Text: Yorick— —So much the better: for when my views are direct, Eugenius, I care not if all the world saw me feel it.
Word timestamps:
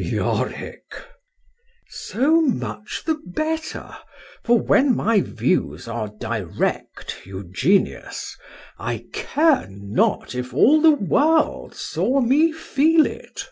Yorick— 0.00 0.94
—So 1.88 2.40
much 2.40 3.02
the 3.04 3.18
better: 3.26 3.96
for 4.44 4.56
when 4.60 4.94
my 4.94 5.20
views 5.20 5.88
are 5.88 6.06
direct, 6.20 7.26
Eugenius, 7.26 8.36
I 8.78 9.06
care 9.12 9.66
not 9.68 10.36
if 10.36 10.54
all 10.54 10.80
the 10.80 10.92
world 10.94 11.74
saw 11.74 12.20
me 12.20 12.52
feel 12.52 13.06
it. 13.06 13.48